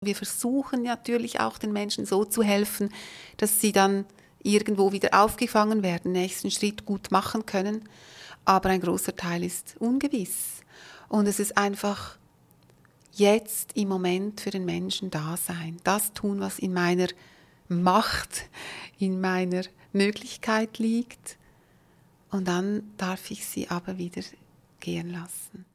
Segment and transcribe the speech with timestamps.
[0.00, 2.90] Wir versuchen natürlich auch den Menschen so zu helfen,
[3.36, 4.06] dass sie dann
[4.40, 7.82] irgendwo wieder aufgefangen werden, nächsten Schritt gut machen können.
[8.44, 10.62] Aber ein großer Teil ist ungewiss.
[11.08, 12.16] Und es ist einfach
[13.14, 17.08] jetzt im Moment für den Menschen da sein, das tun, was in meiner
[17.66, 18.48] Macht,
[19.00, 19.62] in meiner
[19.92, 21.36] Möglichkeit liegt.
[22.30, 24.22] Und dann darf ich sie aber wieder
[24.78, 25.67] gehen lassen.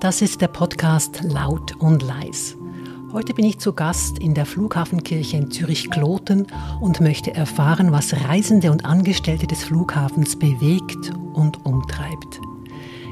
[0.00, 2.56] Das ist der Podcast Laut und Leis.
[3.12, 6.46] Heute bin ich zu Gast in der Flughafenkirche in Zürich-Kloten
[6.80, 12.40] und möchte erfahren, was Reisende und Angestellte des Flughafens bewegt und umtreibt.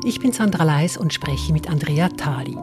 [0.05, 2.57] Ich bin Sandra Leis und spreche mit Andrea Thali.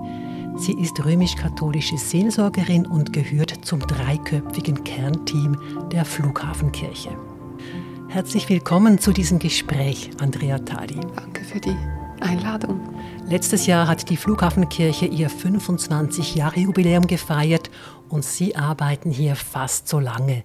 [0.58, 5.58] Sie ist römisch-katholische Seelsorgerin und gehört zum dreiköpfigen Kernteam
[5.92, 7.12] der Flughafenkirche.
[8.10, 11.00] Herzlich willkommen zu diesem Gespräch, Andrea Thali.
[11.16, 11.76] Danke für die
[12.22, 12.80] Einladung.
[13.28, 17.70] Letztes Jahr hat die Flughafenkirche ihr 25 Jahre Jubiläum gefeiert
[18.10, 20.44] und Sie arbeiten hier fast so lange.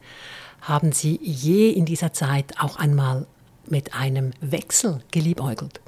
[0.60, 3.26] Haben Sie je in dieser Zeit auch einmal
[3.68, 5.80] mit einem Wechsel geliebäugelt?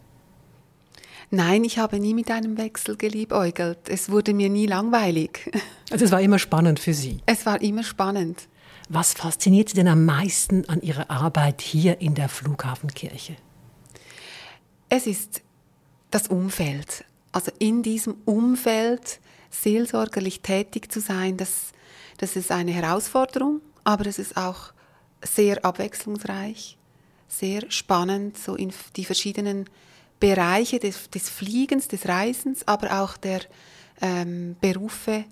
[1.30, 3.88] Nein, ich habe nie mit einem Wechsel geliebäugelt.
[3.88, 5.50] Es wurde mir nie langweilig.
[5.90, 7.20] Also es war immer spannend für Sie.
[7.26, 8.48] Es war immer spannend.
[8.88, 13.36] Was fasziniert Sie denn am meisten an Ihrer Arbeit hier in der Flughafenkirche?
[14.88, 15.43] Es ist
[16.14, 17.04] das Umfeld.
[17.32, 19.18] Also in diesem Umfeld
[19.50, 21.72] seelsorgerlich tätig zu sein, das,
[22.18, 24.72] das ist eine Herausforderung, aber es ist auch
[25.22, 26.78] sehr abwechslungsreich,
[27.26, 29.68] sehr spannend, so in die verschiedenen
[30.20, 33.40] Bereiche des, des Fliegens, des Reisens, aber auch der
[34.00, 35.24] ähm, Berufe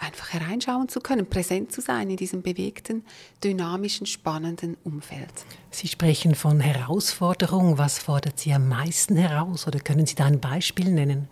[0.00, 3.04] einfach hereinschauen zu können, präsent zu sein in diesem bewegten,
[3.42, 5.32] dynamischen, spannenden Umfeld.
[5.70, 7.78] Sie sprechen von Herausforderung.
[7.78, 9.66] Was fordert Sie am meisten heraus?
[9.66, 11.28] Oder können Sie da ein Beispiel nennen,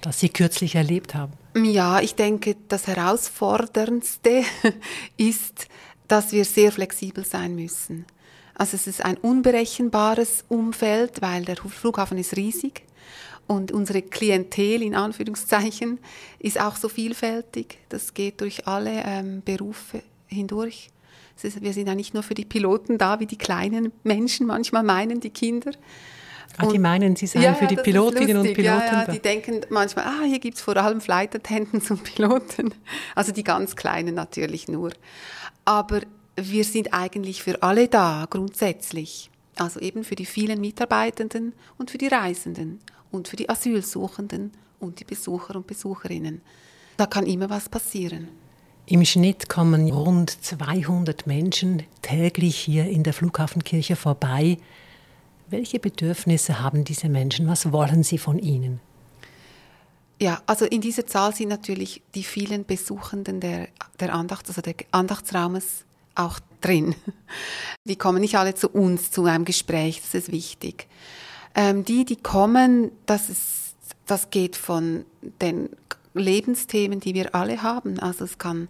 [0.00, 1.32] das Sie kürzlich erlebt haben?
[1.56, 4.44] Ja, ich denke, das Herausforderndste
[5.16, 5.68] ist,
[6.08, 8.06] dass wir sehr flexibel sein müssen.
[8.54, 12.84] Also es ist ein unberechenbares Umfeld, weil der Flughafen ist riesig
[13.52, 15.98] und unsere Klientel in Anführungszeichen
[16.38, 17.78] ist auch so vielfältig.
[17.88, 20.88] Das geht durch alle ähm, Berufe hindurch.
[21.42, 24.82] Ist, wir sind ja nicht nur für die Piloten da, wie die kleinen Menschen manchmal
[24.82, 25.72] meinen, die Kinder.
[26.58, 29.62] Ach, die meinen, sie seien ja, für die Pilotinnen und Piloten ja, ja, Die denken
[29.70, 32.74] manchmal, ah, hier gibt es vor allem Flight Attendants und Piloten.
[33.14, 34.92] Also die ganz Kleinen natürlich nur.
[35.64, 36.00] Aber
[36.36, 39.30] wir sind eigentlich für alle da, grundsätzlich.
[39.56, 42.80] Also eben für die vielen Mitarbeitenden und für die Reisenden
[43.12, 46.40] und für die Asylsuchenden und die Besucher und Besucherinnen.
[46.96, 48.28] Da kann immer was passieren.
[48.86, 54.58] Im Schnitt kommen rund 200 Menschen täglich hier in der Flughafenkirche vorbei.
[55.48, 57.46] Welche Bedürfnisse haben diese Menschen?
[57.46, 58.80] Was wollen sie von ihnen?
[60.20, 63.68] Ja, also in dieser Zahl sind natürlich die vielen Besuchenden der,
[63.98, 65.84] der Andacht, also der Andachtsraumes
[66.14, 66.94] auch drin.
[67.84, 70.86] Die kommen nicht alle zu uns zu einem Gespräch, das ist wichtig.
[71.54, 73.74] Ähm, die, die kommen, das, ist,
[74.06, 75.04] das geht von
[75.40, 75.68] den
[76.14, 77.98] Lebensthemen, die wir alle haben.
[77.98, 78.68] Also es kann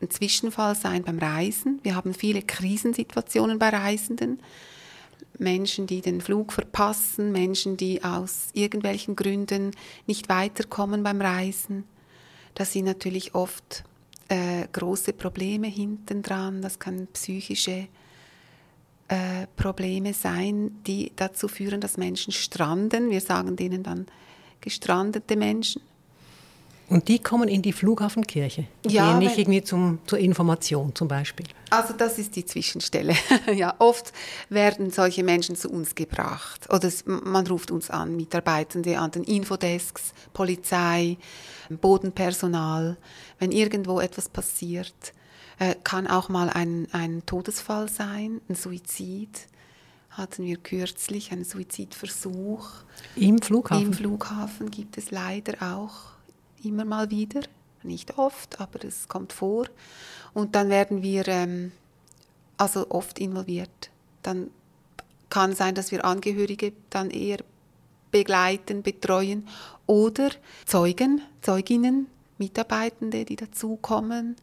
[0.00, 1.80] ein Zwischenfall sein beim Reisen.
[1.82, 4.40] Wir haben viele Krisensituationen bei Reisenden.
[5.38, 9.70] Menschen, die den Flug verpassen, Menschen, die aus irgendwelchen Gründen
[10.06, 11.84] nicht weiterkommen beim Reisen.
[12.54, 13.84] Das sind natürlich oft
[14.28, 16.60] äh, große Probleme hinten dran.
[16.60, 17.88] Das kann psychische
[19.12, 23.10] äh, Probleme sein, die dazu führen, dass Menschen stranden.
[23.10, 24.06] Wir sagen denen dann
[24.62, 25.82] gestrandete Menschen.
[26.88, 31.46] Und die kommen in die Flughafenkirche, die ja, nicht irgendwie zum, zur Information zum Beispiel.
[31.68, 33.14] Also das ist die Zwischenstelle.
[33.54, 34.12] ja, oft
[34.48, 40.12] werden solche Menschen zu uns gebracht oder man ruft uns an, Mitarbeitende an den Infodesks,
[40.32, 41.18] Polizei,
[41.68, 42.96] Bodenpersonal,
[43.38, 45.12] wenn irgendwo etwas passiert
[45.58, 49.48] äh, kann auch mal ein, ein Todesfall sein, ein Suizid.
[50.10, 52.68] Hatten wir kürzlich einen Suizidversuch.
[53.16, 53.86] Im Flughafen?
[53.86, 56.12] Im Flughafen gibt es leider auch
[56.62, 57.40] immer mal wieder.
[57.82, 59.66] Nicht oft, aber es kommt vor.
[60.34, 61.72] Und dann werden wir ähm,
[62.56, 63.90] also oft involviert.
[64.22, 64.50] Dann
[65.30, 67.38] kann sein, dass wir Angehörige dann eher
[68.10, 69.48] begleiten, betreuen
[69.86, 70.30] oder
[70.66, 72.06] Zeugen, Zeuginnen,
[72.38, 74.36] Mitarbeitende, die dazukommen.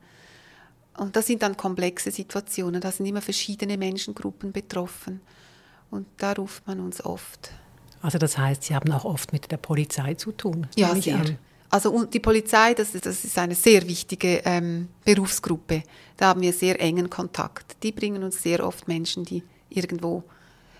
[0.99, 5.21] Und das sind dann komplexe Situationen, da sind immer verschiedene Menschengruppen betroffen.
[5.89, 7.51] Und da ruft man uns oft.
[8.01, 10.67] Also das heißt, Sie haben auch oft mit der Polizei zu tun?
[10.75, 11.15] Ja, sehr.
[11.15, 11.37] An.
[11.69, 15.83] Also die Polizei, das, das ist eine sehr wichtige ähm, Berufsgruppe.
[16.17, 17.77] Da haben wir sehr engen Kontakt.
[17.83, 20.23] Die bringen uns sehr oft Menschen, die irgendwo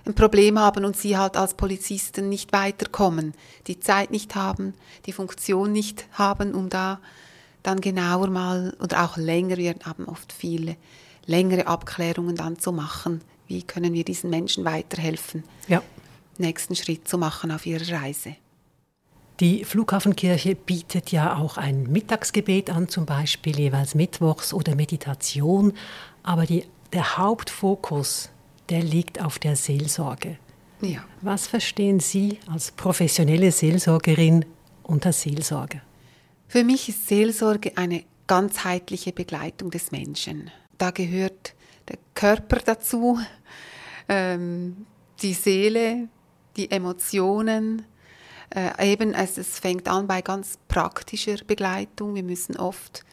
[0.06, 3.34] ein Problem haben und sie halt als Polizisten nicht weiterkommen,
[3.68, 4.74] die Zeit nicht haben,
[5.06, 7.00] die Funktion nicht haben, um da
[7.64, 10.76] dann genauer mal oder auch länger, wir haben oft viele
[11.26, 13.22] längere Abklärungen dann zu machen.
[13.48, 15.82] Wie können wir diesen Menschen weiterhelfen, ja.
[16.38, 18.36] nächsten Schritt zu machen auf ihrer Reise?
[19.40, 25.74] Die Flughafenkirche bietet ja auch ein Mittagsgebet an, zum Beispiel jeweils Mittwochs oder Meditation.
[26.24, 28.30] Aber die, der Hauptfokus,
[28.68, 30.38] der liegt auf der Seelsorge.
[30.82, 31.06] Ja.
[31.22, 34.46] Was verstehen Sie als professionelle Seelsorgerin
[34.84, 35.82] unter Seelsorge?
[36.50, 40.50] Für mich ist Seelsorge eine ganzheitliche Begleitung des Menschen.
[40.80, 41.54] Da gehört
[41.88, 43.20] der Körper dazu,
[44.08, 44.88] ähm,
[45.22, 46.08] die Seele,
[46.58, 47.86] die Emotionen,
[48.50, 52.16] äh, eben, es, es fängt an bei ganz praktischer Begleitung.
[52.16, 53.06] Wir müssen oft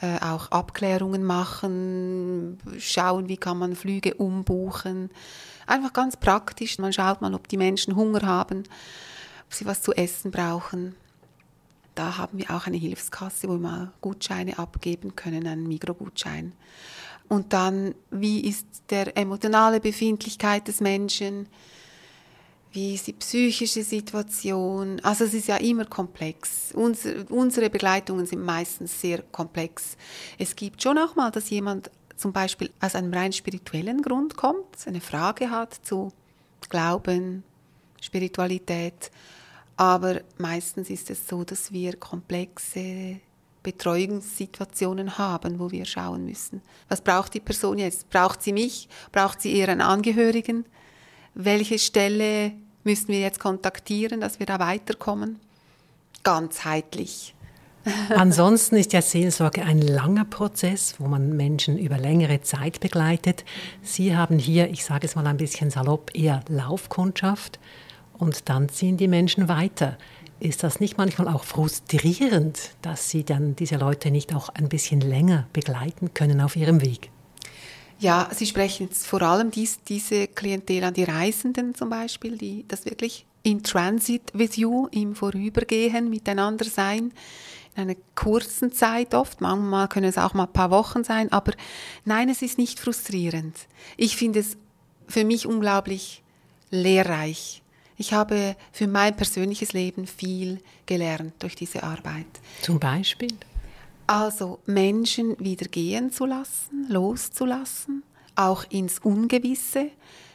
[0.00, 5.10] äh, auch Abklärungen machen, schauen, wie kann man Flüge umbuchen.
[5.64, 6.78] Einfach ganz praktisch.
[6.78, 8.64] Man schaut mal, ob die Menschen Hunger haben,
[9.46, 10.96] ob sie was zu essen brauchen.
[11.94, 16.52] Da haben wir auch eine Hilfskasse, wo wir mal Gutscheine abgeben können, einen Mikrogutschein.
[17.28, 21.46] Und dann, wie ist der emotionale Befindlichkeit des Menschen?
[22.72, 25.00] wie ist die psychische Situation.
[25.02, 26.72] Also es ist ja immer komplex.
[26.72, 29.96] Unsere, unsere Begleitungen sind meistens sehr komplex.
[30.38, 34.86] Es gibt schon auch mal, dass jemand zum Beispiel aus einem rein spirituellen Grund kommt,
[34.86, 36.12] eine Frage hat zu
[36.68, 37.42] Glauben,
[38.00, 39.10] Spiritualität.
[39.76, 43.20] Aber meistens ist es so, dass wir komplexe
[43.62, 46.62] Betreuungssituationen haben, wo wir schauen müssen.
[46.88, 48.08] Was braucht die Person jetzt?
[48.10, 48.88] Braucht sie mich?
[49.12, 50.64] Braucht sie eher einen Angehörigen?
[51.34, 52.52] welche Stelle
[52.84, 55.38] müssen wir jetzt kontaktieren, dass wir da weiterkommen?
[56.22, 57.34] Ganzheitlich.
[58.10, 63.44] Ansonsten ist ja Seelsorge ein langer Prozess, wo man Menschen über längere Zeit begleitet.
[63.82, 67.58] Sie haben hier, ich sage es mal ein bisschen salopp, eher Laufkundschaft
[68.20, 69.96] und dann ziehen die Menschen weiter.
[70.38, 75.00] Ist das nicht manchmal auch frustrierend, dass Sie dann diese Leute nicht auch ein bisschen
[75.00, 77.10] länger begleiten können auf ihrem Weg?
[77.98, 82.64] Ja, Sie sprechen jetzt vor allem dies, diese Klientel an, die Reisenden zum Beispiel, die
[82.66, 87.12] das wirklich in Transit with you, im Vorübergehen miteinander sein,
[87.76, 91.52] in einer kurzen Zeit oft, manchmal können es auch mal ein paar Wochen sein, aber
[92.04, 93.56] nein, es ist nicht frustrierend.
[93.96, 94.56] Ich finde es
[95.06, 96.22] für mich unglaublich
[96.70, 97.62] lehrreich.
[98.00, 102.24] Ich habe für mein persönliches Leben viel gelernt durch diese Arbeit.
[102.62, 103.36] Zum Beispiel?
[104.06, 108.02] Also Menschen wieder gehen zu lassen, loszulassen,
[108.36, 109.90] auch ins Ungewisse,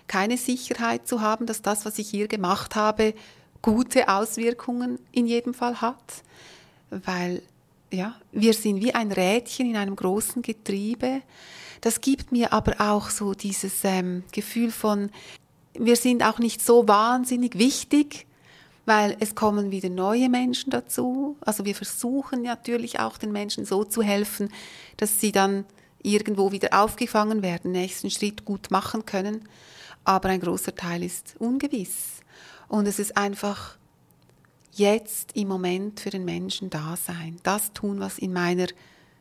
[0.06, 3.15] keine Sicherheit zu haben, dass das, was ich hier gemacht habe,
[3.63, 6.21] gute Auswirkungen in jedem Fall hat,
[6.91, 7.41] weil
[7.91, 11.23] ja, wir sind wie ein Rädchen in einem großen Getriebe.
[11.81, 15.09] Das gibt mir aber auch so dieses ähm, Gefühl von,
[15.80, 18.25] wir sind auch nicht so wahnsinnig wichtig,
[18.86, 21.38] weil es kommen wieder neue Menschen dazu.
[21.42, 24.50] Also wir versuchen natürlich auch den Menschen so zu helfen,
[24.98, 25.66] dass sie dann
[26.04, 29.48] irgendwo wieder aufgefangen werden, nächsten Schritt gut machen können.
[30.04, 32.22] Aber ein großer Teil ist ungewiss.
[32.68, 33.77] Und es ist einfach
[34.74, 38.68] jetzt im Moment für den Menschen da sein, das tun, was in meiner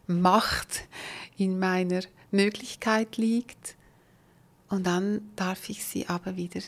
[0.06, 0.86] Macht,
[1.38, 3.76] in meiner Möglichkeit liegt.
[4.68, 6.60] Und dann darf ich sie aber wieder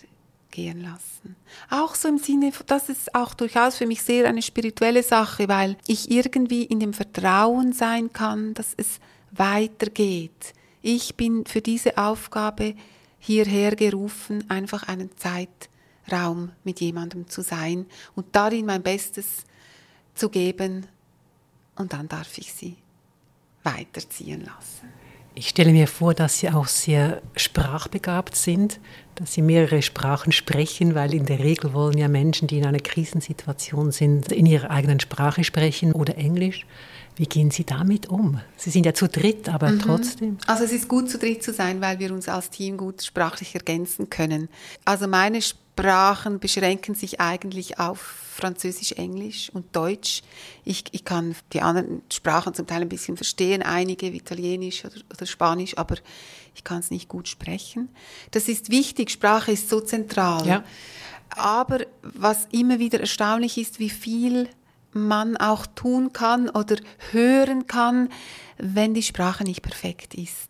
[0.51, 1.37] gehen lassen.
[1.71, 5.77] Auch so im Sinne, das ist auch durchaus für mich sehr eine spirituelle Sache, weil
[5.87, 9.01] ich irgendwie in dem Vertrauen sein kann, dass es
[9.33, 10.55] weitergeht.
[10.83, 12.75] Ich bin für diese Aufgabe
[13.19, 19.45] hierher gerufen, einfach einen Zeitraum mit jemandem zu sein und darin mein Bestes
[20.15, 20.87] zu geben
[21.75, 22.77] und dann darf ich sie
[23.63, 24.96] weiterziehen lassen.
[25.39, 28.81] Ich stelle mir vor, dass Sie auch sehr sprachbegabt sind,
[29.17, 32.81] dass Sie mehrere Sprachen sprechen, weil in der Regel wollen ja Menschen, die in einer
[32.81, 36.65] Krisensituation sind, in ihrer eigenen Sprache sprechen oder Englisch.
[37.17, 38.41] Wie gehen Sie damit um?
[38.57, 39.81] Sie sind ja zu dritt, aber mhm.
[39.81, 40.39] trotzdem.
[40.47, 43.55] Also es ist gut zu dritt zu sein, weil wir uns als Team gut sprachlich
[43.55, 44.51] ergänzen können.
[44.85, 50.23] Also meine Sprachen beschränken sich eigentlich auf Französisch, Englisch und Deutsch.
[50.65, 55.25] Ich, ich kann die anderen Sprachen zum Teil ein bisschen verstehen, einige Italienisch oder, oder
[55.25, 55.97] Spanisch, aber
[56.55, 57.89] ich kann es nicht gut sprechen.
[58.33, 60.47] Das ist wichtig, Sprache ist so zentral.
[60.47, 60.65] Ja.
[61.31, 64.51] Aber was immer wieder erstaunlich ist, wie viel
[64.97, 66.77] man auch tun kann oder
[67.13, 68.09] hören kann,
[68.59, 70.49] wenn die Sprache nicht perfekt ist.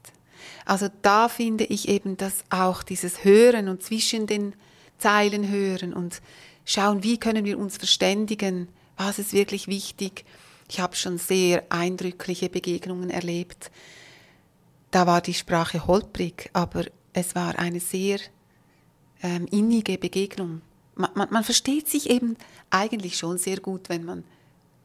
[0.64, 4.54] Also da finde ich eben, dass auch dieses Hören und zwischen den
[4.98, 6.20] Zeilen hören und
[6.64, 10.24] schauen, wie können wir uns verständigen, was ist wirklich wichtig.
[10.68, 13.70] Ich habe schon sehr eindrückliche Begegnungen erlebt.
[14.90, 18.18] Da war die Sprache holprig, aber es war eine sehr
[19.22, 20.62] ähm, innige Begegnung.
[20.94, 22.36] Man, man, man versteht sich eben
[22.70, 24.24] eigentlich schon sehr gut, wenn man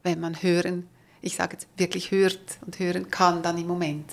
[0.02, 0.88] wenn man hören
[1.22, 4.04] ich sage jetzt, wirklich hört und hören kann dann im Moment.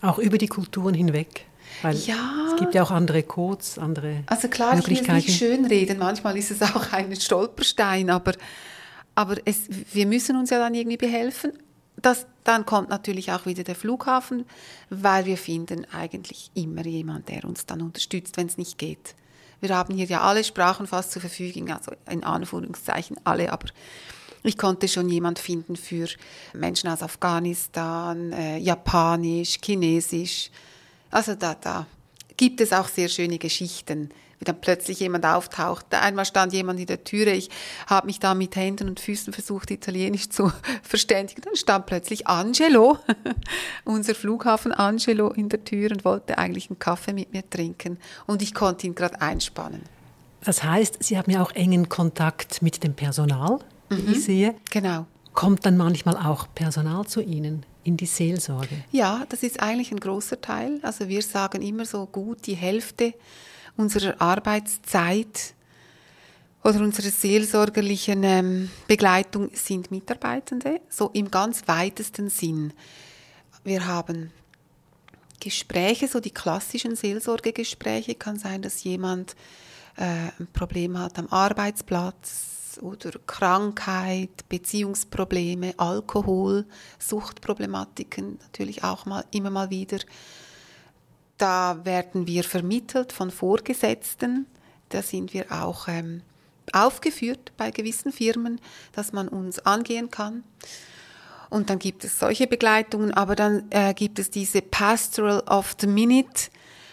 [0.00, 1.44] Auch über die Kulturen hinweg?
[1.82, 2.46] Weil ja.
[2.48, 6.50] es gibt ja auch andere Codes, andere Also klar, ich will nicht schönreden, manchmal ist
[6.50, 8.32] es auch ein Stolperstein, aber,
[9.14, 11.52] aber es, wir müssen uns ja dann irgendwie behelfen.
[12.00, 14.46] Das, dann kommt natürlich auch wieder der Flughafen,
[14.88, 19.14] weil wir finden eigentlich immer jemand, der uns dann unterstützt, wenn es nicht geht.
[19.60, 23.66] Wir haben hier ja alle Sprachen fast zur Verfügung, also in Anführungszeichen alle, aber
[24.42, 26.08] ich konnte schon jemand finden für
[26.52, 30.50] Menschen aus Afghanistan, äh, Japanisch, Chinesisch.
[31.10, 31.86] Also da, da
[32.36, 35.86] gibt es auch sehr schöne Geschichten, wie dann plötzlich jemand auftaucht.
[35.90, 37.50] Einmal stand jemand in der Türe, ich
[37.86, 40.52] habe mich da mit Händen und Füßen versucht, Italienisch zu
[40.82, 41.42] verständigen.
[41.42, 42.98] Dann stand plötzlich Angelo,
[43.84, 47.98] unser Flughafen Angelo, in der Tür und wollte eigentlich einen Kaffee mit mir trinken.
[48.26, 49.82] Und ich konnte ihn gerade einspannen.
[50.44, 53.58] Das heißt, Sie haben ja auch engen Kontakt mit dem Personal,
[53.90, 54.12] mhm.
[54.12, 54.54] ich sehe.
[54.70, 55.06] Genau.
[55.34, 57.64] Kommt dann manchmal auch Personal zu Ihnen?
[57.88, 58.84] in die Seelsorge?
[58.92, 60.78] Ja, das ist eigentlich ein großer Teil.
[60.82, 63.14] Also wir sagen immer so gut die Hälfte
[63.76, 65.54] unserer Arbeitszeit
[66.62, 72.74] oder unserer seelsorgerlichen ähm, Begleitung sind Mitarbeitende, so im ganz weitesten Sinn.
[73.64, 74.32] Wir haben
[75.40, 79.34] Gespräche, so die klassischen Seelsorgegespräche, kann sein, dass jemand
[79.96, 86.66] äh, ein Problem hat am Arbeitsplatz, oder Krankheit, Beziehungsprobleme, Alkohol,
[86.98, 89.98] Suchtproblematiken natürlich auch mal immer mal wieder.
[91.38, 94.46] Da werden wir vermittelt von Vorgesetzten.
[94.88, 96.22] Da sind wir auch ähm,
[96.72, 98.60] aufgeführt bei gewissen Firmen,
[98.92, 100.44] dass man uns angehen kann.
[101.50, 105.86] Und dann gibt es solche Begleitungen, aber dann äh, gibt es diese Pastoral of the
[105.86, 106.50] Minute,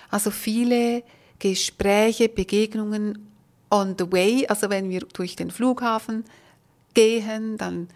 [0.09, 1.03] also viele
[1.39, 3.34] Gespräche, Begegnungen
[3.75, 6.23] on the way, also wenn wir durch den Flughafen
[6.93, 7.89] gehen, dann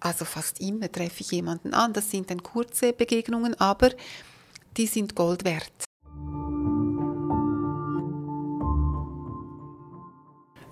[0.00, 1.92] also fast immer treffe ich jemanden an.
[1.92, 3.90] Das sind dann kurze Begegnungen, aber
[4.76, 5.72] die sind Gold wert.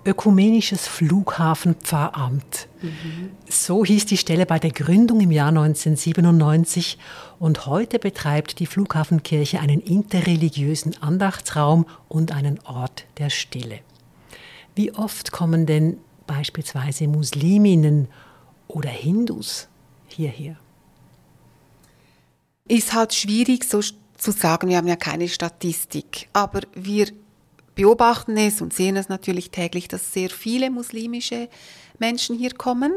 [0.03, 2.67] Ökumenisches Flughafenpfarramt.
[2.81, 3.29] Mhm.
[3.47, 6.97] So hieß die Stelle bei der Gründung im Jahr 1997
[7.37, 13.79] und heute betreibt die Flughafenkirche einen interreligiösen Andachtsraum und einen Ort der Stille.
[14.75, 15.97] Wie oft kommen denn
[16.27, 18.07] beispielsweise Musliminnen
[18.67, 19.67] oder Hindus
[20.07, 20.55] hierher?
[22.67, 27.07] Ist halt schwierig so zu sagen, wir haben ja keine Statistik, aber wir
[27.75, 31.49] beobachten es und sehen es natürlich täglich, dass sehr viele muslimische
[31.99, 32.93] Menschen hier kommen.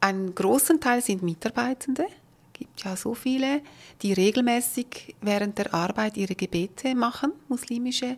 [0.00, 2.04] Ein großen Teil sind Mitarbeitende.
[2.04, 3.60] Es gibt ja so viele,
[4.02, 8.16] die regelmäßig während der Arbeit ihre Gebete machen, muslimische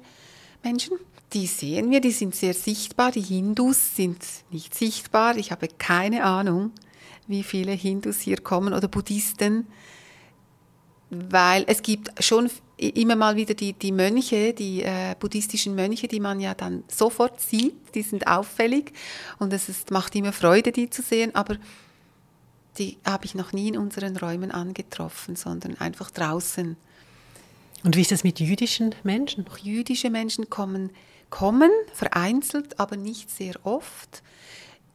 [0.63, 0.99] Menschen
[1.33, 3.13] die sehen wir, die sind sehr sichtbar.
[3.13, 4.19] Die Hindus sind
[4.51, 5.37] nicht sichtbar.
[5.37, 6.73] Ich habe keine Ahnung,
[7.27, 9.67] wie viele Hindus hier kommen oder Buddhisten,
[11.11, 16.21] weil es gibt schon immer mal wieder die, die Mönche, die äh, buddhistischen Mönche, die
[16.21, 18.93] man ja dann sofort sieht, die sind auffällig
[19.39, 21.57] und es ist, macht immer Freude, die zu sehen, aber
[22.79, 26.77] die habe ich noch nie in unseren Räumen angetroffen, sondern einfach draußen.
[27.85, 29.47] Und wie ist das mit jüdischen Menschen?
[29.49, 30.91] Auch jüdische Menschen kommen
[31.33, 34.23] kommen, vereinzelt, aber nicht sehr oft.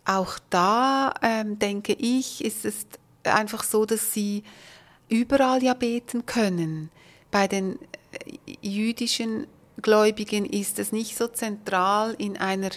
[0.06, 2.86] Auch da ähm, denke ich, ist es
[3.24, 4.44] einfach so, dass sie
[5.10, 6.92] überall ja beten können.
[7.32, 7.80] Bei den
[8.12, 9.48] äh, jüdischen
[9.82, 12.70] Gläubigen ist es nicht so zentral in einer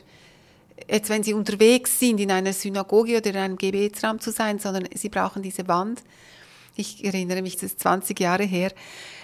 [0.88, 4.88] jetzt wenn sie unterwegs sind, in einer Synagoge oder in einem Gebetsraum zu sein, sondern
[4.95, 6.02] sie brauchen diese Wand.
[6.76, 8.73] Ich erinnere mich, das ist 20 Jahre her,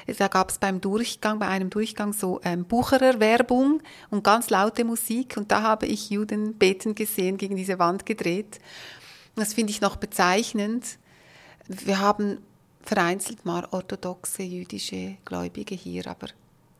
[0.06, 5.36] da gab es beim Durchgang, bei einem Durchgang so ähm, Bucherer-Werbung und ganz laute Musik
[5.36, 8.60] und da habe ich Juden beten gesehen, gegen diese Wand gedreht.
[9.34, 10.98] Das finde ich noch bezeichnend.
[11.68, 12.38] Wir haben
[12.82, 16.28] vereinzelt mal orthodoxe jüdische Gläubige hier, aber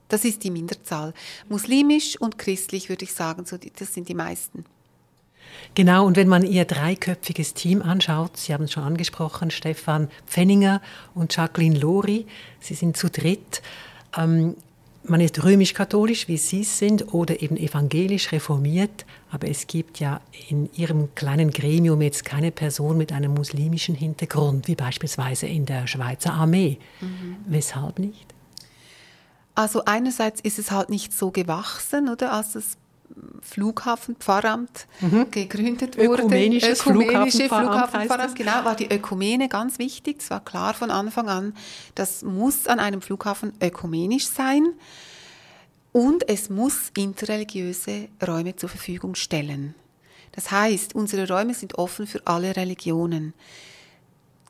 [0.09, 1.13] das ist die Minderzahl.
[1.49, 4.65] Muslimisch und christlich würde ich sagen, so die, das sind die meisten.
[5.75, 10.81] Genau, und wenn man Ihr dreiköpfiges Team anschaut, Sie haben es schon angesprochen, Stefan Pfenninger
[11.15, 12.27] und Jacqueline Lori,
[12.61, 13.63] Sie sind zu dritt.
[14.17, 14.57] Ähm,
[15.09, 20.21] man ist römisch-katholisch, wie Sie es sind, oder eben evangelisch reformiert, aber es gibt ja
[20.49, 25.87] in Ihrem kleinen Gremium jetzt keine Person mit einem muslimischen Hintergrund, wie beispielsweise in der
[25.87, 26.79] Schweizer Armee.
[27.01, 27.37] Mhm.
[27.47, 28.27] Weshalb nicht?
[29.55, 32.77] Also einerseits ist es halt nicht so gewachsen, oder, als das
[33.41, 35.31] Flughafenpfarramt mhm.
[35.31, 36.23] gegründet wurde.
[36.23, 40.21] Ökumenisches Ökumenische Flughafenpfarramt, Flughafenpfarramt genau, war die Ökumene ganz wichtig.
[40.21, 41.55] Es war klar von Anfang an,
[41.95, 44.69] das muss an einem Flughafen ökumenisch sein
[45.93, 49.75] und es muss interreligiöse Räume zur Verfügung stellen.
[50.33, 53.33] Das heißt, unsere Räume sind offen für alle Religionen.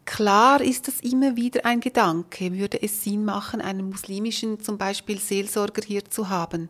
[0.04, 2.52] Klar ist das immer wieder ein Gedanke.
[2.52, 6.68] Würde es Sinn machen, einen muslimischen zum Beispiel Seelsorger hier zu haben?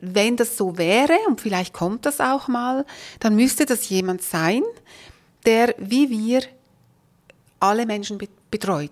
[0.00, 2.84] Wenn das so wäre, und vielleicht kommt das auch mal,
[3.20, 4.62] dann müsste das jemand sein,
[5.46, 6.42] der wie wir
[7.60, 8.18] alle Menschen
[8.50, 8.90] betreut.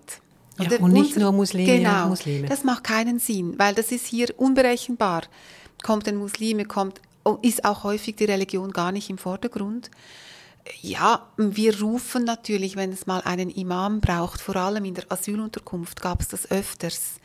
[0.58, 2.48] Ja, und nicht nur Muslime genau, Muslime.
[2.48, 5.22] Das macht keinen Sinn, weil das ist hier unberechenbar.
[5.82, 9.90] Kommt ein Muslime, kommt, oh, ist auch häufig die Religion gar nicht im Vordergrund.
[10.80, 16.00] Ja, wir rufen natürlich, wenn es mal einen Imam braucht, vor allem in der Asylunterkunft
[16.00, 17.16] gab es das öfters,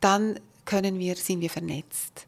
[0.00, 2.26] dann können wir, sind wir vernetzt.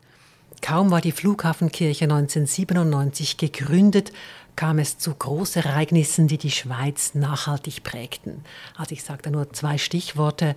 [0.61, 4.13] Kaum war die Flughafenkirche 1997 gegründet,
[4.57, 8.43] kam es zu Großereignissen, die die Schweiz nachhaltig prägten.
[8.77, 10.57] Also ich sage da nur zwei Stichworte.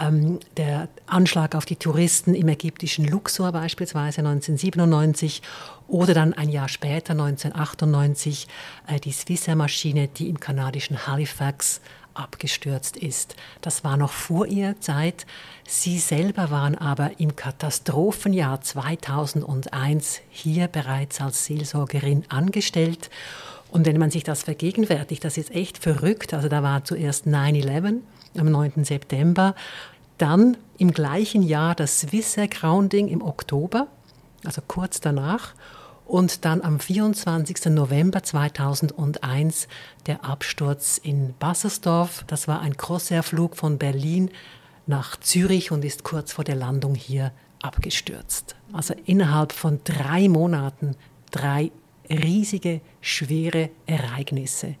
[0.00, 5.42] Ähm, der Anschlag auf die Touristen im ägyptischen Luxor beispielsweise 1997
[5.88, 8.46] oder dann ein Jahr später 1998
[8.86, 11.80] äh, die Swissair-Maschine, die im kanadischen Halifax
[12.20, 13.34] abgestürzt ist.
[13.60, 15.26] Das war noch vor ihrer Zeit.
[15.66, 23.10] Sie selber waren aber im Katastrophenjahr 2001 hier bereits als Seelsorgerin angestellt.
[23.70, 26.34] Und wenn man sich das vergegenwärtigt, das ist echt verrückt.
[26.34, 28.00] Also da war zuerst 9-11
[28.38, 28.84] am 9.
[28.84, 29.54] September,
[30.18, 33.86] dann im gleichen Jahr das Swissair Grounding im Oktober,
[34.44, 35.54] also kurz danach
[36.10, 37.66] und dann am 24.
[37.66, 39.68] November 2001
[40.06, 42.24] der Absturz in Bassersdorf.
[42.26, 44.30] Das war ein Crossair-Flug von Berlin
[44.88, 47.30] nach Zürich und ist kurz vor der Landung hier
[47.62, 48.56] abgestürzt.
[48.72, 50.96] Also innerhalb von drei Monaten
[51.30, 51.70] drei
[52.08, 54.74] riesige, schwere Ereignisse.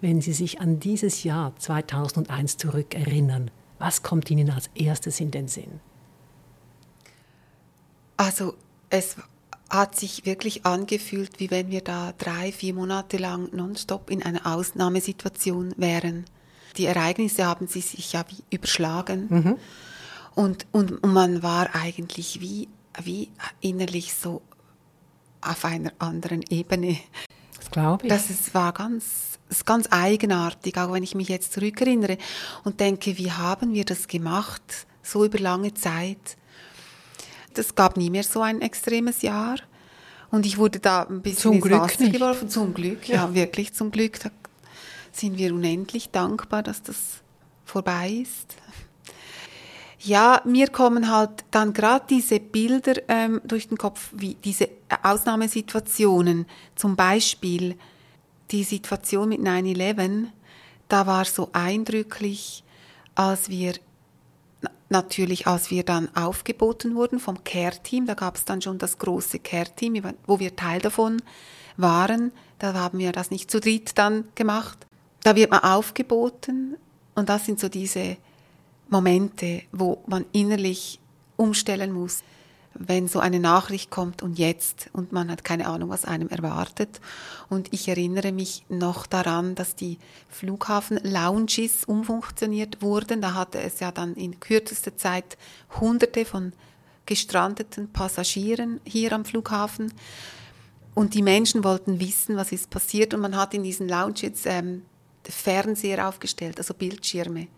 [0.00, 5.48] Wenn Sie sich an dieses Jahr 2001 zurückerinnern, was kommt Ihnen als erstes in den
[5.48, 5.80] Sinn?
[8.16, 8.54] Also
[8.90, 9.16] es
[9.70, 14.46] hat sich wirklich angefühlt, wie wenn wir da drei, vier Monate lang nonstop in einer
[14.46, 16.24] Ausnahmesituation wären.
[16.76, 19.56] Die Ereignisse haben sich ja wie überschlagen mhm.
[20.34, 22.68] und, und, und man war eigentlich wie,
[23.02, 24.42] wie innerlich so
[25.40, 26.98] auf einer anderen Ebene.
[27.56, 28.08] Das glaube ich.
[28.08, 32.18] Das ist, war ganz, ist ganz eigenartig, auch wenn ich mich jetzt zurückerinnere
[32.64, 36.36] und denke, wie haben wir das gemacht, so über lange Zeit
[37.58, 39.56] es gab nie mehr so ein extremes Jahr.
[40.30, 42.12] Und ich wurde da ein bisschen zum ins Glück Wasser nicht.
[42.12, 42.48] geworfen.
[42.48, 43.16] Zum Glück, ja.
[43.16, 44.20] ja, wirklich zum Glück.
[44.20, 44.30] Da
[45.12, 47.22] sind wir unendlich dankbar, dass das
[47.64, 48.56] vorbei ist.
[50.00, 54.68] Ja, mir kommen halt dann gerade diese Bilder ähm, durch den Kopf, wie diese
[55.02, 56.46] Ausnahmesituationen.
[56.76, 57.76] Zum Beispiel
[58.52, 60.26] die Situation mit 9-11,
[60.88, 62.62] da war so eindrücklich,
[63.14, 63.74] als wir
[64.88, 69.38] natürlich, als wir dann aufgeboten wurden vom Care-Team, da gab es dann schon das große
[69.38, 71.22] Care-Team, wo wir Teil davon
[71.76, 72.32] waren.
[72.58, 74.86] Da haben wir das nicht zu dritt dann gemacht.
[75.22, 76.76] Da wird man aufgeboten
[77.14, 78.16] und das sind so diese
[78.88, 81.00] Momente, wo man innerlich
[81.36, 82.22] umstellen muss
[82.78, 87.00] wenn so eine Nachricht kommt und jetzt und man hat keine Ahnung, was einem erwartet.
[87.48, 93.20] Und ich erinnere mich noch daran, dass die Flughafen-Lounges umfunktioniert wurden.
[93.20, 95.36] Da hatte es ja dann in kürzester Zeit
[95.80, 96.52] hunderte von
[97.06, 99.92] gestrandeten Passagieren hier am Flughafen.
[100.94, 103.14] Und die Menschen wollten wissen, was ist passiert.
[103.14, 104.82] Und man hat in diesen Lounges ähm,
[105.24, 107.48] Fernseher aufgestellt, also Bildschirme.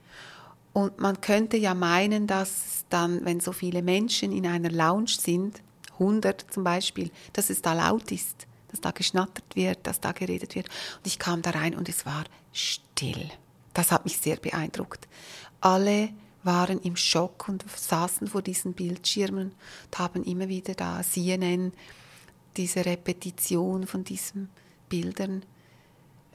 [0.73, 5.63] Und man könnte ja meinen, dass dann, wenn so viele Menschen in einer Lounge sind,
[5.95, 10.55] 100 zum Beispiel, dass es da laut ist, dass da geschnattert wird, dass da geredet
[10.55, 10.69] wird.
[10.69, 13.31] Und ich kam da rein und es war still.
[13.75, 15.09] Das hat mich sehr beeindruckt.
[15.61, 16.11] Alle
[16.43, 19.53] waren im Schock und saßen vor diesen Bildschirmen
[19.85, 21.73] und haben immer wieder da CNN,
[22.57, 24.49] diese Repetition von diesen
[24.89, 25.45] Bildern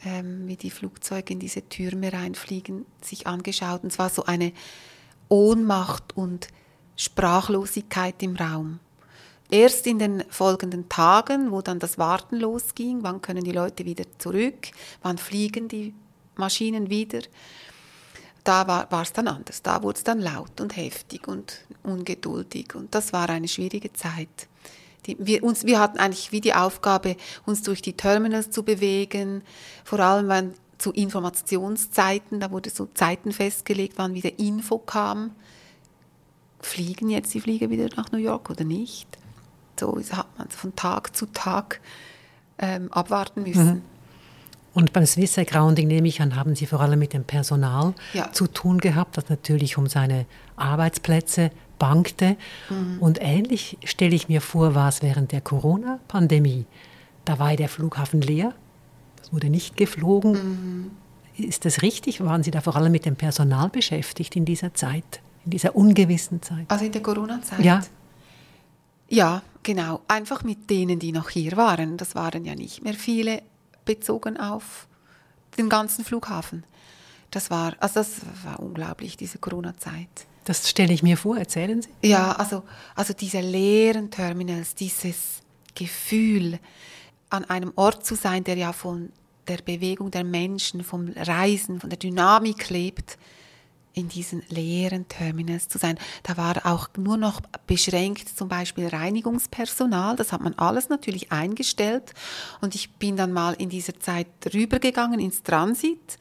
[0.04, 3.84] ähm, wie die Flugzeuge in diese Türme reinfliegen, sich angeschaut.
[3.84, 4.52] Und es war so eine
[5.30, 6.48] Ohnmacht und
[6.96, 8.80] Sprachlosigkeit im Raum.
[9.52, 14.06] Erst in den folgenden Tagen, wo dann das Warten losging, wann können die Leute wieder
[14.18, 14.70] zurück,
[15.04, 15.94] wann fliegen die
[16.36, 17.20] Maschinen wieder,
[18.44, 19.62] da war es dann anders.
[19.62, 22.76] Da wurde es dann laut und heftig und ungeduldig.
[22.76, 24.48] Und das war eine schwierige Zeit.
[25.06, 27.16] Die, wir, uns, wir hatten eigentlich wie die Aufgabe,
[27.46, 29.44] uns durch die Terminals zu bewegen,
[29.84, 35.32] vor allem wenn zu Informationszeiten, da wurde so Zeiten festgelegt, wann wieder Info kam.
[36.60, 39.08] Fliegen jetzt die Flieger wieder nach New York oder nicht?
[39.80, 41.80] So hat man von Tag zu Tag
[42.58, 43.66] ähm, abwarten müssen.
[43.66, 43.82] Mhm.
[44.74, 48.32] Und beim Swissair Grounding, nehme ich an, haben Sie vor allem mit dem Personal ja.
[48.34, 50.26] zu tun gehabt, das natürlich um seine
[50.58, 52.38] Arbeitsplätze bangte.
[52.70, 52.98] Mhm.
[53.00, 56.66] Und ähnlich stelle ich mir vor, war es während der Corona-Pandemie.
[57.26, 58.54] Da war der Flughafen leer,
[59.22, 60.32] es wurde nicht geflogen.
[60.34, 60.92] Mhm.
[61.38, 62.24] Ist das richtig?
[62.24, 66.42] Waren Sie da vor allem mit dem Personal beschäftigt in dieser Zeit, in dieser ungewissen
[66.42, 66.66] Zeit?
[66.70, 67.60] Also in der Corona-Zeit?
[67.60, 67.82] Ja.
[69.10, 70.02] Ja, genau.
[70.08, 71.98] Einfach mit denen, die noch hier waren.
[71.98, 73.42] Das waren ja nicht mehr viele,
[73.84, 74.88] bezogen auf
[75.58, 76.64] den ganzen Flughafen.
[77.32, 80.28] Das war, also das war unglaublich, diese Corona-Zeit.
[80.46, 81.90] Das stelle ich mir vor, erzählen Sie.
[82.04, 82.64] Ja, also,
[82.96, 85.42] also diese leeren Terminals, dieses
[85.74, 86.60] Gefühl,
[87.30, 89.12] an einem Ort zu sein, der ja von
[89.48, 93.18] der Bewegung der Menschen, vom Reisen, von der Dynamik lebt,
[93.94, 95.98] in diesen leeren Terminals zu sein.
[96.24, 100.16] Da war auch nur noch beschränkt zum Beispiel Reinigungspersonal.
[100.16, 102.14] Das hat man alles natürlich eingestellt.
[102.62, 106.20] Und ich bin dann mal in dieser Zeit rübergegangen ins Transit.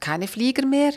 [0.00, 0.92] Keine Flieger mehr.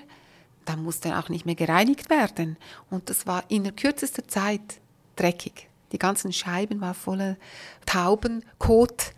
[0.65, 2.57] Da musste auch nicht mehr gereinigt werden.
[2.89, 4.79] Und das war in der kürzester Zeit
[5.15, 5.67] dreckig.
[5.91, 7.37] Die ganzen Scheiben waren voller
[7.85, 9.13] Taubenkot.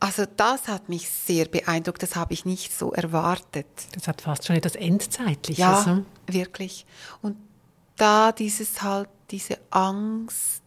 [0.00, 3.68] Also das hat mich sehr beeindruckt, das habe ich nicht so erwartet.
[3.92, 5.58] Das hat fast schon etwas Endzeitliches.
[5.58, 6.04] Ja, ne?
[6.26, 6.86] wirklich.
[7.22, 7.36] Und
[7.96, 10.62] da dieses halt, diese Angst,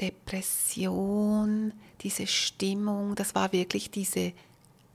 [0.00, 4.32] Depression, diese Stimmung, das war wirklich diese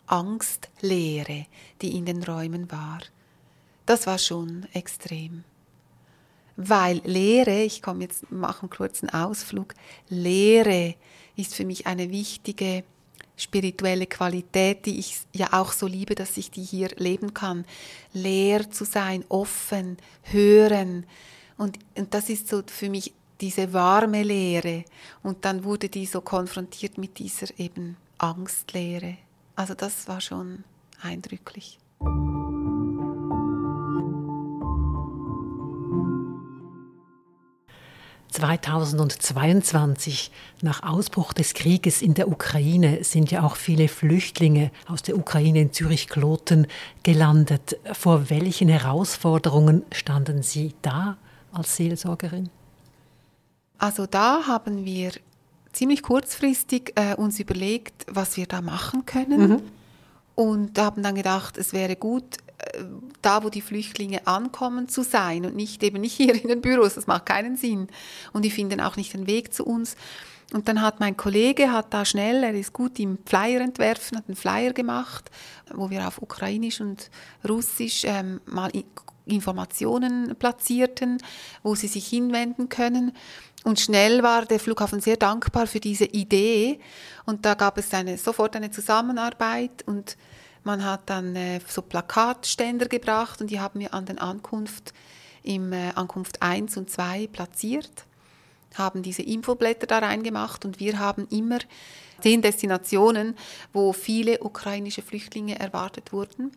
[0.07, 1.45] Angstlehre,
[1.81, 2.99] die in den Räumen war.
[3.85, 5.43] Das war schon extrem.
[6.55, 9.73] Weil Lehre, ich komme jetzt, mache einen kurzen Ausflug,
[10.09, 10.95] Lehre
[11.35, 12.83] ist für mich eine wichtige
[13.35, 17.65] spirituelle Qualität, die ich ja auch so liebe, dass ich die hier leben kann.
[18.13, 21.05] Leer zu sein, offen, hören.
[21.57, 24.85] Und, und das ist so für mich diese warme Lehre.
[25.23, 29.17] Und dann wurde die so konfrontiert mit dieser eben Angstlehre.
[29.55, 30.63] Also das war schon
[31.01, 31.79] eindrücklich.
[38.43, 40.29] 2022,
[40.61, 45.61] nach Ausbruch des Krieges in der Ukraine, sind ja auch viele Flüchtlinge aus der Ukraine
[45.61, 46.67] in Zürich-Kloten
[47.03, 47.77] gelandet.
[47.93, 51.15] Vor welchen Herausforderungen standen Sie da
[51.53, 52.49] als Seelsorgerin?
[53.77, 55.11] Also da haben wir
[55.71, 59.47] ziemlich kurzfristig äh, uns überlegt, was wir da machen können.
[59.47, 59.61] Mhm.
[60.35, 62.39] Und haben dann gedacht, es wäre gut,
[63.21, 66.95] da, wo die Flüchtlinge ankommen, zu sein und nicht eben nicht hier in den Büros.
[66.95, 67.87] Das macht keinen Sinn.
[68.31, 69.95] Und die finden auch nicht den Weg zu uns.
[70.53, 74.25] Und dann hat mein Kollege, hat da schnell, er ist gut im Flyer entwerfen, hat
[74.27, 75.31] einen Flyer gemacht,
[75.73, 77.09] wo wir auf Ukrainisch und
[77.47, 78.71] Russisch ähm, mal
[79.25, 81.17] Informationen platzierten,
[81.63, 83.13] wo sie sich hinwenden können.
[83.63, 86.79] Und schnell war der Flughafen sehr dankbar für diese Idee.
[87.25, 90.17] Und da gab es eine, sofort eine Zusammenarbeit und
[90.63, 94.93] man hat dann äh, so Plakatständer gebracht und die haben wir an den Ankunft
[95.43, 98.05] im äh, Ankunft 1 und 2 platziert,
[98.75, 101.59] haben diese Infoblätter da reingemacht und wir haben immer
[102.21, 103.35] zehn Destinationen,
[103.73, 106.51] wo viele ukrainische Flüchtlinge erwartet wurden,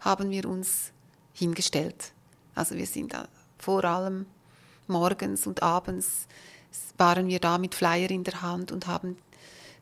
[0.00, 0.92] haben wir uns
[1.34, 2.12] hingestellt.
[2.54, 3.28] Also wir sind da
[3.58, 4.26] vor allem
[4.86, 6.26] morgens und abends
[6.96, 9.18] waren wir da mit Flyer in der Hand und haben,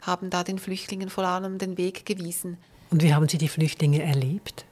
[0.01, 2.59] haben da den Flüchtlingen vor allem den Weg gewiesen.
[2.92, 4.66] Und wie haben Sie die Flüchtlinge erlebt?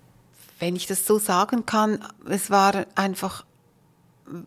[0.58, 3.46] Wenn ich das so sagen kann, es war einfach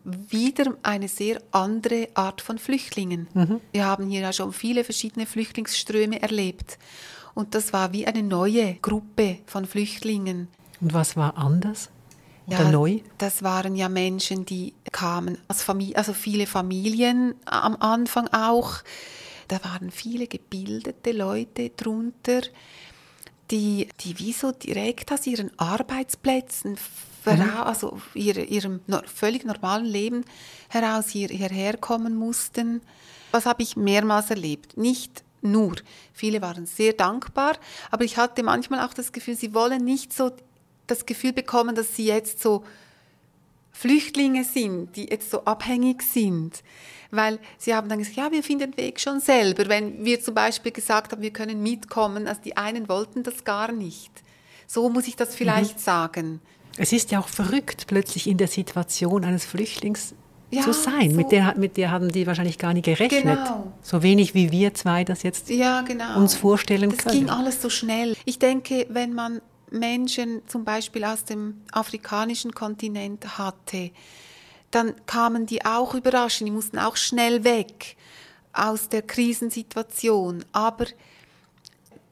[0.04, 3.26] wieder eine sehr andere Art von Flüchtlingen.
[3.34, 3.60] Mhm.
[3.72, 6.78] Wir haben hier ja schon viele verschiedene Flüchtlingsströme erlebt.
[7.34, 10.46] Und das war wie eine neue Gruppe von Flüchtlingen.
[10.80, 11.90] Und was war anders?
[12.46, 13.00] Oder ja, neu?
[13.18, 18.76] Das waren ja Menschen, die kamen als Familie, also viele Familien am Anfang auch.
[19.48, 22.42] Da waren viele gebildete Leute drunter
[23.50, 26.78] die, die wie so direkt aus ihren Arbeitsplätzen,
[27.24, 27.40] mhm.
[27.62, 30.24] also ihre, ihrem völlig normalen Leben
[30.68, 32.80] heraus hier, hierher kommen mussten.
[33.30, 34.76] Was habe ich mehrmals erlebt?
[34.76, 35.74] Nicht nur.
[36.12, 37.56] Viele waren sehr dankbar,
[37.90, 40.32] aber ich hatte manchmal auch das Gefühl, sie wollen nicht so
[40.86, 42.64] das Gefühl bekommen, dass sie jetzt so
[43.74, 46.62] Flüchtlinge sind, die jetzt so abhängig sind
[47.16, 49.68] weil sie haben dann gesagt, ja, wir finden den Weg schon selber.
[49.68, 53.72] Wenn wir zum Beispiel gesagt haben, wir können mitkommen, also die einen wollten das gar
[53.72, 54.10] nicht.
[54.66, 55.82] So muss ich das vielleicht mhm.
[55.82, 56.40] sagen.
[56.76, 60.14] Es ist ja auch verrückt, plötzlich in der Situation eines Flüchtlings
[60.50, 61.10] ja, zu sein.
[61.10, 61.16] So.
[61.16, 63.22] Mit, der, mit der haben die wahrscheinlich gar nicht gerechnet.
[63.22, 63.72] Genau.
[63.82, 66.18] So wenig wie wir zwei das jetzt ja, genau.
[66.18, 67.26] uns vorstellen das können.
[67.26, 68.16] Das ging alles so schnell.
[68.24, 69.40] Ich denke, wenn man
[69.78, 73.90] Menschen zum Beispiel aus dem afrikanischen Kontinent hatte,
[74.70, 77.96] dann kamen die auch überraschend, die mussten auch schnell weg
[78.52, 80.44] aus der Krisensituation.
[80.52, 80.86] Aber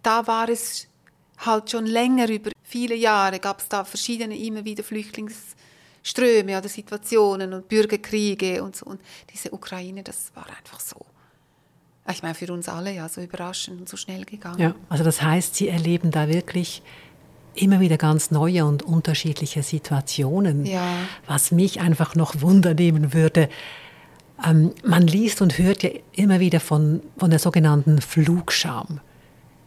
[0.02, 0.86] da war es
[1.38, 7.52] halt schon länger, über viele Jahre gab es da verschiedene immer wieder Flüchtlingsströme oder Situationen
[7.52, 8.86] und Bürgerkriege und so.
[8.86, 9.00] Und
[9.32, 11.04] diese Ukraine, das war einfach so.
[12.10, 14.58] Ich meine, für uns alle ja so überraschend und so schnell gegangen.
[14.58, 16.82] Ja, also das heißt, Sie erleben da wirklich
[17.54, 20.66] immer wieder ganz neue und unterschiedliche Situationen.
[20.66, 20.94] Ja.
[21.26, 23.48] Was mich einfach noch Wunder nehmen würde,
[24.44, 29.00] ähm, man liest und hört ja immer wieder von, von der sogenannten Flugscham.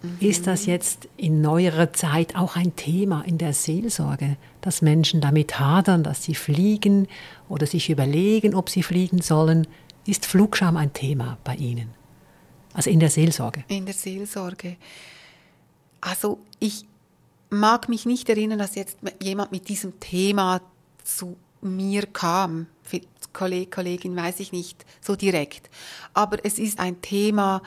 [0.01, 0.17] Mhm.
[0.19, 5.59] Ist das jetzt in neuerer Zeit auch ein Thema in der Seelsorge, dass Menschen damit
[5.59, 7.07] hadern, dass sie fliegen
[7.49, 9.67] oder sich überlegen, ob sie fliegen sollen?
[10.05, 11.89] Ist Flugscham ein Thema bei Ihnen?
[12.73, 13.63] Also in der Seelsorge?
[13.69, 14.75] In der Seelsorge.
[16.01, 16.85] Also ich
[17.55, 20.61] mag mich nicht erinnern, dass jetzt jemand mit diesem Thema
[21.03, 22.67] zu mir kam.
[23.33, 25.69] Kolleg, Kollegin weiß ich nicht so direkt.
[26.13, 27.61] Aber es ist ein Thema,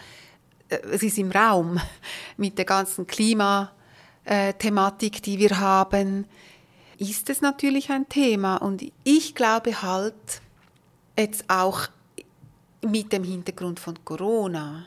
[0.69, 1.81] äh, es ist im Raum
[2.37, 6.27] mit der ganzen Klimathematik, die wir haben,
[6.99, 8.57] ist es natürlich ein Thema.
[8.57, 10.43] Und ich glaube halt,
[11.17, 11.89] jetzt auch
[12.83, 14.85] mit dem Hintergrund von Corona,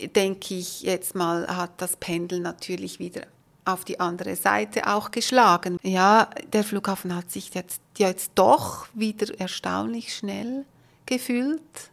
[0.00, 3.26] denke ich jetzt mal, hat das Pendel natürlich wieder
[3.64, 5.78] auf die andere Seite auch geschlagen.
[5.82, 10.64] Ja, der Flughafen hat sich jetzt, jetzt doch wieder erstaunlich schnell
[11.06, 11.90] gefüllt.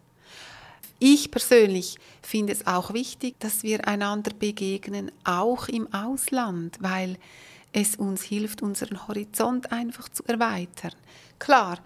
[0.99, 7.17] Ich persönlich finde es auch wichtig, dass wir einander begegnen, auch im Ausland, weil
[7.73, 10.93] es uns hilft, unseren Horizont einfach zu erweitern.
[11.39, 11.79] Klar,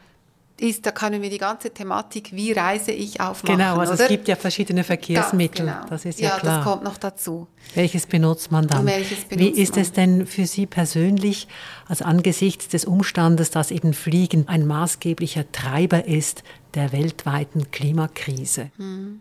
[0.57, 3.57] ist, da können wir die ganze Thematik, wie reise ich aufmachen.
[3.57, 4.03] Genau, also oder?
[4.03, 5.85] es gibt ja verschiedene Verkehrsmittel, genau.
[5.89, 6.57] das ist ja, ja klar.
[6.57, 7.47] das kommt noch dazu.
[7.73, 8.85] Welches benutzt man dann?
[8.85, 9.81] Welches benutzt wie ist man?
[9.81, 11.47] es denn für Sie persönlich,
[11.87, 18.71] also angesichts des Umstandes, dass eben Fliegen ein maßgeblicher Treiber ist der weltweiten Klimakrise?
[18.77, 19.19] Hm.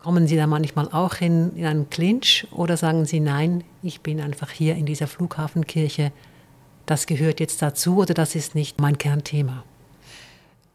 [0.00, 4.20] Kommen Sie da manchmal auch in, in einen Clinch oder sagen Sie, nein, ich bin
[4.20, 6.12] einfach hier in dieser Flughafenkirche,
[6.84, 9.64] das gehört jetzt dazu oder das ist nicht mein Kernthema?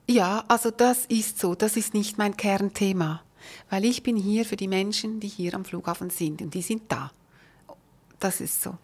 [0.09, 3.21] Ja, also das ist so, das ist nicht mein Kernthema,
[3.69, 6.83] weil ich bin hier für die Menschen, die hier am Flughafen sind und die sind
[6.89, 7.11] da.
[8.19, 8.75] Das ist so.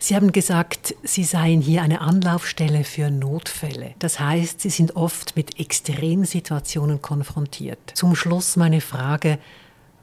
[0.00, 3.94] Sie haben gesagt, Sie seien hier eine Anlaufstelle für Notfälle.
[4.00, 7.78] Das heißt, Sie sind oft mit Extremsituationen konfrontiert.
[7.94, 9.38] Zum Schluss meine Frage,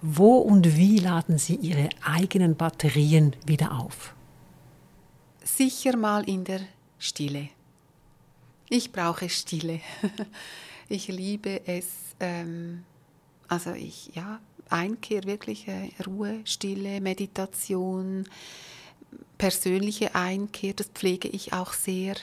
[0.01, 4.13] wo und wie laden Sie Ihre eigenen Batterien wieder auf?
[5.43, 6.61] Sicher mal in der
[6.97, 7.49] Stille.
[8.69, 9.81] Ich brauche Stille.
[10.89, 11.85] Ich liebe es,
[12.21, 12.85] ähm,
[13.49, 15.65] also ich, ja, Einkehr, wirklich
[16.07, 18.23] Ruhe, Stille, Meditation,
[19.37, 22.15] persönliche Einkehr, das pflege ich auch sehr.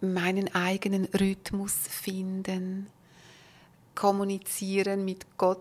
[0.00, 2.86] Meinen eigenen Rhythmus finden,
[3.96, 5.58] kommunizieren mit Gott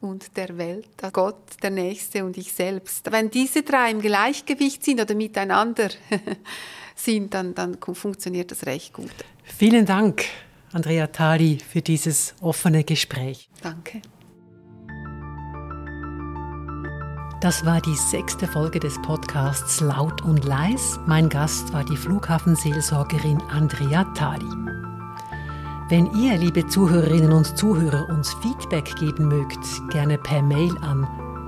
[0.00, 3.12] und der Welt, Gott, der Nächste und ich selbst.
[3.12, 5.90] Wenn diese drei im Gleichgewicht sind oder miteinander
[6.96, 9.12] sind, dann, dann funktioniert das recht gut.
[9.44, 10.24] Vielen Dank,
[10.72, 13.48] Andrea Tali, für dieses offene Gespräch.
[13.62, 14.02] Danke.
[17.40, 20.98] Das war die sechste Folge des Podcasts Laut und Leis.
[21.06, 24.46] Mein Gast war die Flughafenseelsorgerin Andrea Tali.
[25.88, 31.06] Wenn ihr, liebe Zuhörerinnen und Zuhörer, uns Feedback geben mögt, gerne per Mail an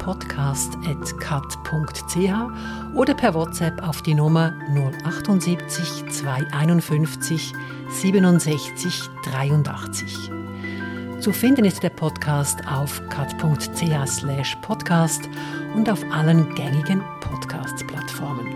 [0.08, 4.54] podcast.cat.ch oder per WhatsApp auf die Nummer
[5.04, 7.52] 078 251
[7.90, 10.30] 67 83.
[11.20, 15.28] Zu finden ist der Podcast auf cat.ch podcast
[15.74, 18.46] und auf allen gängigen Podcast-Plattformen.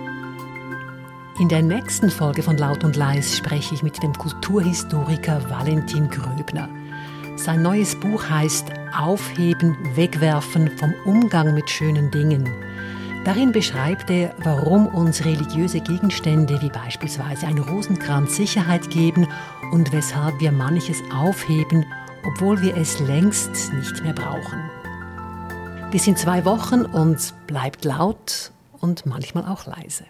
[1.38, 6.70] In der nächsten Folge von Laut und Leis spreche ich mit dem Kulturhistoriker Valentin Gröbner.
[7.36, 12.48] Sein neues Buch heißt Aufheben, Wegwerfen vom Umgang mit schönen Dingen.
[13.24, 19.28] Darin beschreibt er, warum uns religiöse Gegenstände wie beispielsweise ein Rosenkranz Sicherheit geben
[19.70, 21.86] und weshalb wir manches aufheben,
[22.26, 24.60] obwohl wir es längst nicht mehr brauchen.
[25.90, 28.50] Bis in zwei Wochen und bleibt laut
[28.80, 30.04] und manchmal auch leise.